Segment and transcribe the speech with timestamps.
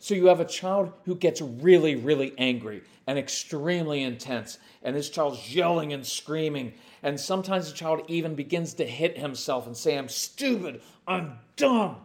[0.00, 5.10] So you have a child who gets really, really angry and extremely intense, and this
[5.10, 6.72] child's yelling and screaming.
[7.02, 11.96] And sometimes the child even begins to hit himself and say, I'm stupid, I'm dumb.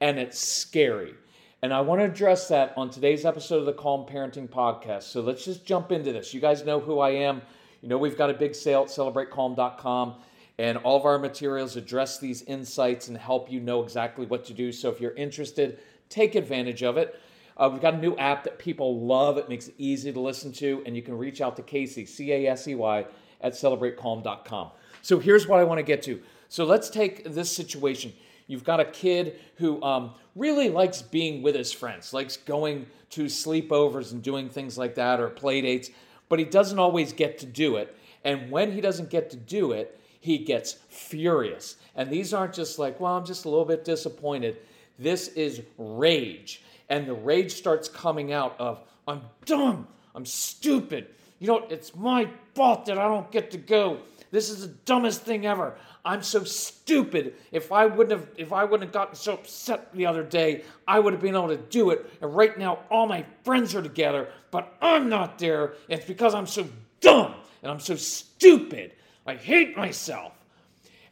[0.00, 1.14] And it's scary.
[1.62, 5.04] And I want to address that on today's episode of the Calm Parenting Podcast.
[5.04, 6.34] So let's just jump into this.
[6.34, 7.40] You guys know who I am.
[7.82, 10.14] You know, we've got a big sale at celebratecalm.com,
[10.58, 14.54] and all of our materials address these insights and help you know exactly what to
[14.54, 14.72] do.
[14.72, 15.78] So if you're interested,
[16.08, 17.20] take advantage of it.
[17.56, 19.38] Uh, we've got a new app that people love.
[19.38, 22.32] It makes it easy to listen to, and you can reach out to Casey, C
[22.32, 23.06] A S E Y,
[23.40, 24.70] at celebratecalm.com.
[25.02, 26.20] So here's what I want to get to.
[26.48, 28.12] So let's take this situation.
[28.46, 33.24] You've got a kid who um, really likes being with his friends, likes going to
[33.26, 35.90] sleepovers and doing things like that or play dates,
[36.28, 37.96] but he doesn't always get to do it.
[38.24, 41.76] And when he doesn't get to do it, he gets furious.
[41.94, 44.58] And these aren't just like, well, I'm just a little bit disappointed.
[44.98, 51.08] This is rage and the rage starts coming out of I'm dumb, I'm stupid.
[51.38, 53.98] You know, it's my fault that I don't get to go.
[54.30, 55.76] This is the dumbest thing ever.
[56.04, 57.34] I'm so stupid.
[57.52, 61.00] If I wouldn't have if I wouldn't have gotten so upset the other day, I
[61.00, 62.10] would have been able to do it.
[62.20, 65.74] And right now all my friends are together, but I'm not there.
[65.88, 66.66] It's because I'm so
[67.00, 68.92] dumb and I'm so stupid.
[69.26, 70.32] I hate myself.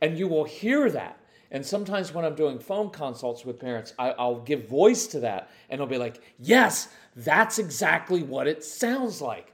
[0.00, 1.19] And you will hear that
[1.50, 5.50] and sometimes when I'm doing phone consults with parents, I, will give voice to that
[5.68, 9.52] and they'll be like, yes, that's exactly what it sounds like.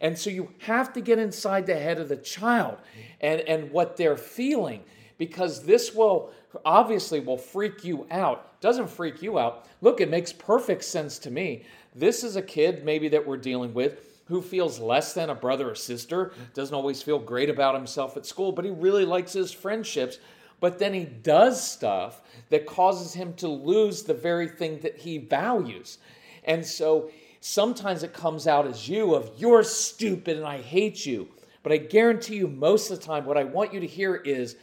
[0.00, 2.78] And so you have to get inside the head of the child
[3.20, 4.82] and, and what they're feeling
[5.18, 6.30] because this will
[6.64, 8.60] obviously will freak you out.
[8.60, 9.66] Doesn't freak you out.
[9.80, 11.64] Look, it makes perfect sense to me.
[11.94, 15.70] This is a kid maybe that we're dealing with who feels less than a brother
[15.70, 19.52] or sister, doesn't always feel great about himself at school, but he really likes his
[19.52, 20.18] friendships
[20.60, 25.18] but then he does stuff that causes him to lose the very thing that he
[25.18, 25.98] values.
[26.44, 31.28] And so sometimes it comes out as you of you're stupid and I hate you.
[31.62, 34.56] But I guarantee you most of the time what I want you to hear is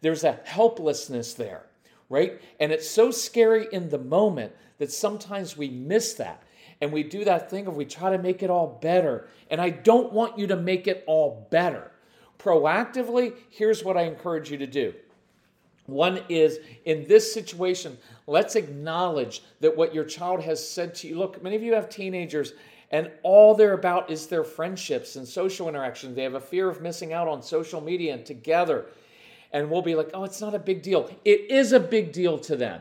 [0.00, 1.66] there's a helplessness there,
[2.08, 2.40] right?
[2.60, 6.42] And it's so scary in the moment that sometimes we miss that.
[6.80, 9.28] And we do that thing of we try to make it all better.
[9.50, 11.90] And I don't want you to make it all better.
[12.38, 14.94] Proactively, here's what I encourage you to do
[15.86, 21.18] one is in this situation, let's acknowledge that what your child has said to you.
[21.18, 22.54] Look, many of you have teenagers,
[22.90, 26.16] and all they're about is their friendships and social interactions.
[26.16, 28.86] They have a fear of missing out on social media and together.
[29.52, 31.10] And we'll be like, oh, it's not a big deal.
[31.24, 32.80] It is a big deal to them.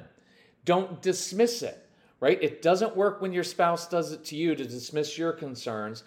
[0.65, 1.85] Don't dismiss it,
[2.19, 2.41] right?
[2.41, 6.03] It doesn't work when your spouse does it to you to dismiss your concerns.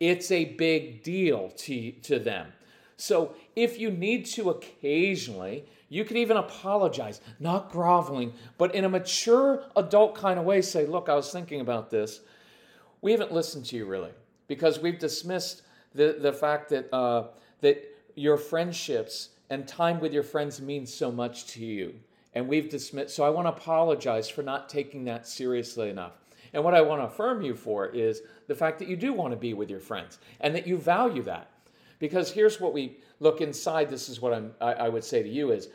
[0.00, 2.52] It's a big deal to, to them.
[3.02, 8.88] So if you need to occasionally, you can even apologize, not groveling, but in a
[8.88, 12.20] mature adult kind of way say, Look, I was thinking about this.
[13.00, 14.12] We haven't listened to you really
[14.46, 15.62] because we've dismissed
[15.92, 17.24] the, the fact that, uh,
[17.60, 17.82] that
[18.14, 21.94] your friendships and time with your friends means so much to you.
[22.34, 26.12] And we've dismissed, so I want to apologize for not taking that seriously enough.
[26.52, 29.32] And what I want to affirm you for is the fact that you do want
[29.32, 31.48] to be with your friends and that you value that.
[32.02, 35.28] Because here's what we look inside, this is what I'm, I, I would say to
[35.28, 35.68] you is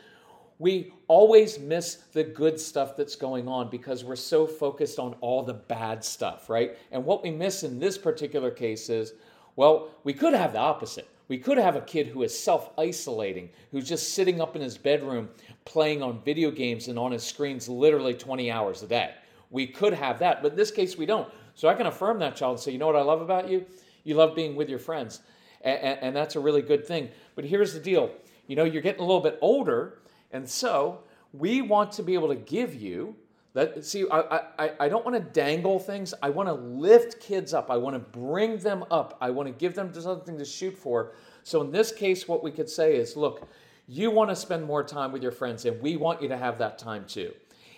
[0.58, 5.42] we always miss the good stuff that's going on because we're so focused on all
[5.42, 6.76] the bad stuff, right?
[6.92, 9.14] And what we miss in this particular case is,
[9.56, 11.08] well, we could have the opposite.
[11.28, 14.76] We could have a kid who is self isolating, who's just sitting up in his
[14.76, 15.30] bedroom
[15.64, 19.14] playing on video games and on his screens literally 20 hours a day.
[19.50, 21.32] We could have that, but in this case, we don't.
[21.54, 23.64] So I can affirm that child and say, you know what I love about you?
[24.04, 25.20] You love being with your friends.
[25.62, 27.08] And, and, that's a really good thing.
[27.34, 28.10] But here's the deal
[28.46, 29.98] you know, you're getting a little bit older,
[30.32, 31.00] and so
[31.32, 33.16] we want to be able to give you
[33.54, 33.84] that.
[33.84, 36.14] See, I, I, I don't want to dangle things.
[36.22, 37.70] I want to lift kids up.
[37.70, 39.18] I want to bring them up.
[39.20, 41.12] I want to give them something to shoot for.
[41.42, 43.48] So in this case, what we could say is look,
[43.86, 46.58] you want to spend more time with your friends, and we want you to have
[46.58, 47.32] that time too.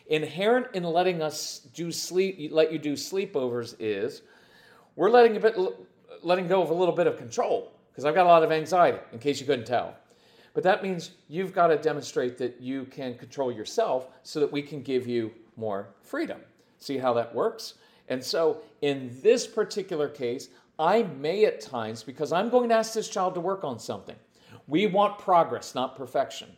[0.09, 4.23] Inherent in letting us do sleep, let you do sleepovers is
[4.97, 5.57] we're letting a bit,
[6.23, 8.99] letting go of a little bit of control because I've got a lot of anxiety,
[9.13, 9.95] in case you couldn't tell.
[10.55, 14.63] But that means you've got to demonstrate that you can control yourself so that we
[14.63, 16.41] can give you more freedom.
[16.79, 17.75] See how that works?
[18.09, 22.95] And so in this particular case, I may at times, because I'm going to ask
[22.95, 24.17] this child to work on something.
[24.67, 26.49] We want progress, not perfection.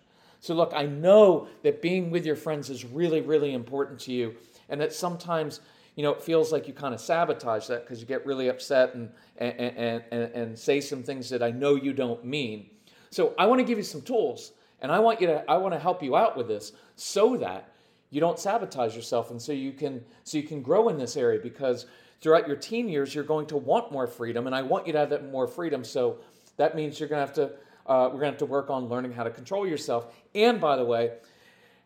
[0.41, 4.35] So, look, I know that being with your friends is really, really important to you,
[4.69, 5.61] and that sometimes
[5.95, 8.95] you know, it feels like you kind of sabotage that because you get really upset
[8.95, 12.71] and, and, and, and, and say some things that I know you don't mean.
[13.11, 15.75] So I want to give you some tools and I want you to, I want
[15.75, 17.69] to help you out with this so that
[18.11, 21.41] you don't sabotage yourself and so you can, so you can grow in this area
[21.43, 21.87] because
[22.23, 24.99] throughout your teen years, you're going to want more freedom and I want you to
[24.99, 25.85] have that more freedom.
[25.85, 26.19] So
[26.57, 27.55] that means you're going to have to,
[27.87, 30.15] uh, we're going to have to work on learning how to control yourself.
[30.35, 31.13] And by the way,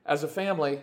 [0.04, 0.80] as a family,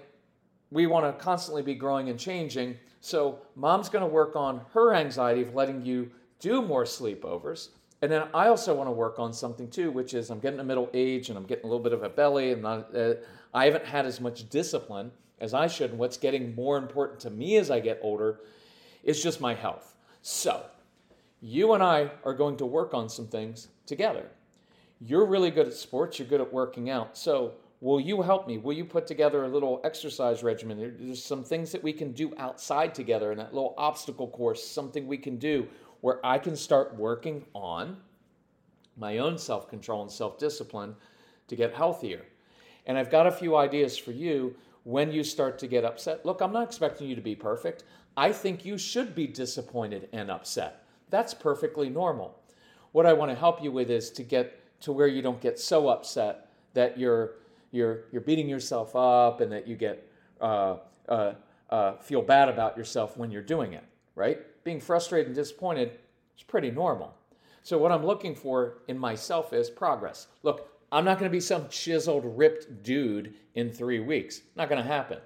[0.71, 2.77] we want to constantly be growing and changing.
[3.03, 6.09] So mom's going to work on her anxiety of letting you
[6.39, 7.67] do more sleepovers.
[8.01, 10.63] And then I also want to work on something too, which is I'm getting a
[10.63, 13.15] middle age and I'm getting a little bit of a belly and not, uh,
[13.53, 15.11] I haven't had as much discipline
[15.41, 15.89] as I should.
[15.89, 18.39] And what's getting more important to me as I get older
[19.03, 19.97] is just my health.
[20.21, 20.63] So
[21.41, 24.29] you and I are going to work on some things together.
[25.01, 27.17] You're really good at sports, you're good at working out.
[27.17, 28.57] So Will you help me?
[28.57, 30.95] Will you put together a little exercise regimen?
[30.97, 35.06] There's some things that we can do outside together and that little obstacle course, something
[35.06, 35.68] we can do
[36.00, 37.97] where I can start working on
[38.95, 40.95] my own self control and self discipline
[41.50, 42.21] to get healthier.
[42.85, 46.25] And I've got a few ideas for you when you start to get upset.
[46.25, 47.83] Look, I'm not expecting you to be perfect.
[48.15, 50.85] I think you should be disappointed and upset.
[51.09, 52.39] That's perfectly normal.
[52.94, 55.59] What I want to help you with is to get to where you don't get
[55.59, 57.43] so upset that you're
[57.73, 60.07] you're, you're beating yourself up and that you get
[60.39, 60.77] uh,
[61.09, 61.33] uh,
[61.69, 63.83] uh, feel bad about yourself when you're doing it,
[64.15, 64.39] right?
[64.63, 65.99] Being frustrated and disappointed
[66.37, 67.15] is pretty normal.
[67.63, 70.27] So, what I'm looking for in myself is progress.
[70.43, 74.41] Look, I'm not going to be some chiseled, ripped dude in three weeks.
[74.55, 75.17] Not going to happen.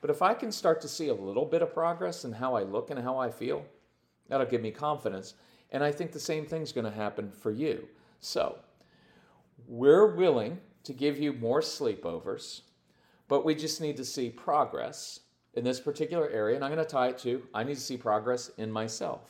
[0.00, 2.64] But if I can start to see a little bit of progress in how I
[2.64, 3.64] look and how I feel,
[4.28, 5.34] that'll give me confidence.
[5.70, 7.88] And I think the same thing's going to happen for you.
[8.20, 8.58] So,
[9.66, 12.62] we're willing to give you more sleepovers,
[13.28, 15.20] but we just need to see progress
[15.54, 16.54] in this particular area.
[16.54, 19.20] And I'm going to tie it to I need to see progress in myself.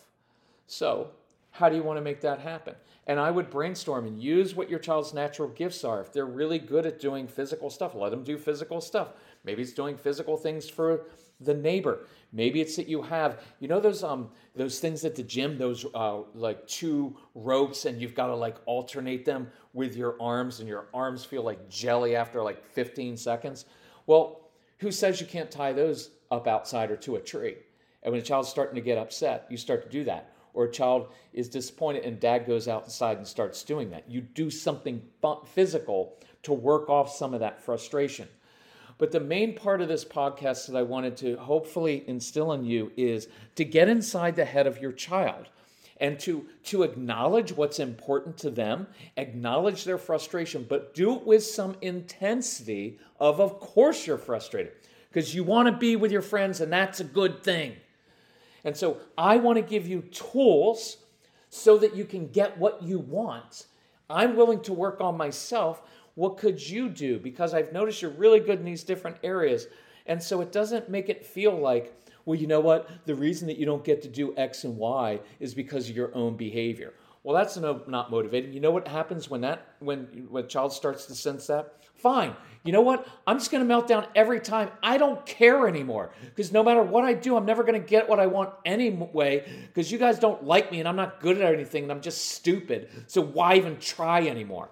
[0.67, 1.11] So,
[1.58, 2.75] how do you want to make that happen?
[3.06, 6.00] And I would brainstorm and use what your child's natural gifts are.
[6.00, 9.12] If they're really good at doing physical stuff, let them do physical stuff.
[9.44, 11.06] Maybe it's doing physical things for
[11.40, 12.06] the neighbor.
[12.32, 15.86] Maybe it's that you have, you know, those um those things at the gym, those
[15.94, 20.68] uh, like two ropes, and you've got to like alternate them with your arms, and
[20.68, 23.66] your arms feel like jelly after like 15 seconds.
[24.06, 27.56] Well, who says you can't tie those up outside or to a tree?
[28.02, 30.32] And when a child's starting to get upset, you start to do that.
[30.56, 34.10] Or a child is disappointed and dad goes outside and starts doing that.
[34.10, 35.02] You do something
[35.44, 38.26] physical to work off some of that frustration.
[38.96, 42.90] But the main part of this podcast that I wanted to hopefully instill in you
[42.96, 45.50] is to get inside the head of your child
[45.98, 48.86] and to, to acknowledge what's important to them,
[49.18, 54.72] acknowledge their frustration, but do it with some intensity of, of course, you're frustrated
[55.10, 57.76] because you want to be with your friends and that's a good thing.
[58.66, 60.99] And so I want to give you tools
[61.49, 63.66] so that you can get what you want.
[64.11, 65.82] I'm willing to work on myself
[66.16, 67.18] what could you do?
[67.18, 69.66] Because I've noticed you're really good in these different areas.
[70.06, 71.94] And so it doesn't make it feel like,
[72.25, 72.88] well, you know what?
[73.04, 76.14] The reason that you don't get to do X and Y is because of your
[76.14, 76.94] own behavior.
[77.23, 78.52] Well, that's no, not motivating.
[78.52, 81.75] You know what happens when that when when a child starts to sense that?
[81.96, 82.35] Fine.
[82.66, 83.06] You know what?
[83.26, 84.70] I'm just going to melt down every time.
[84.82, 88.08] I don't care anymore because no matter what I do, I'm never going to get
[88.08, 91.54] what I want anyway because you guys don't like me and I'm not good at
[91.54, 92.88] anything and I'm just stupid.
[93.06, 94.68] So why even try anymore?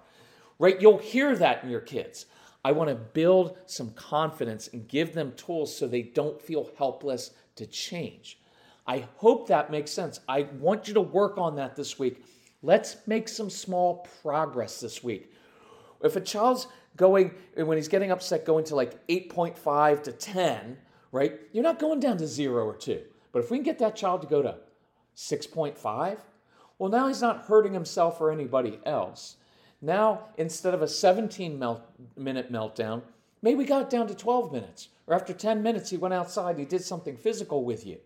[0.59, 0.79] Right?
[0.79, 2.25] You'll hear that in your kids.
[2.65, 7.31] I want to build some confidence and give them tools so they don't feel helpless
[7.55, 8.39] to change.
[8.87, 10.19] I hope that makes sense.
[10.27, 12.25] I want you to work on that this week.
[12.61, 15.31] Let's make some small progress this week.
[16.03, 20.77] If a child's going, when he's getting upset, going to like 8.5 to 10,
[21.11, 21.39] right?
[21.51, 23.01] You're not going down to zero or two.
[23.31, 24.55] But if we can get that child to go to
[25.15, 26.19] 6.5,
[26.77, 29.37] well, now he's not hurting himself or anybody else.
[29.81, 31.81] Now, instead of a 17 melt,
[32.15, 33.01] minute meltdown,
[33.41, 34.89] maybe we got down to 12 minutes.
[35.07, 37.99] Or after 10 minutes, he went outside, he did something physical with you,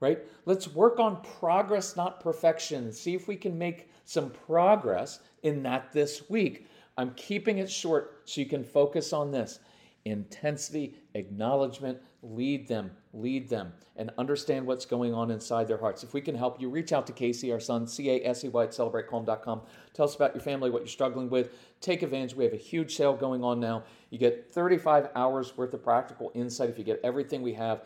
[0.00, 0.18] right?
[0.44, 5.62] Let's work on progress, not perfection, and see if we can make some progress in
[5.62, 6.66] that this week.
[6.96, 9.58] I'm keeping it short so you can focus on this
[10.04, 16.02] intensity, acknowledgement, lead them, lead them, and understand what's going on inside their hearts.
[16.02, 18.48] If we can help you, reach out to Casey, our son, C A S E
[18.48, 19.62] Y at celebratecalm.com.
[19.94, 21.50] Tell us about your family, what you're struggling with.
[21.80, 22.34] Take advantage.
[22.34, 23.84] We have a huge sale going on now.
[24.10, 27.84] You get 35 hours worth of practical insight if you get everything we have.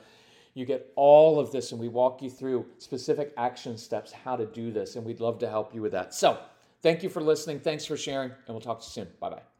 [0.54, 4.46] You get all of this, and we walk you through specific action steps how to
[4.46, 6.14] do this, and we'd love to help you with that.
[6.14, 6.38] So,
[6.82, 7.60] thank you for listening.
[7.60, 9.08] Thanks for sharing, and we'll talk to you soon.
[9.20, 9.57] Bye bye.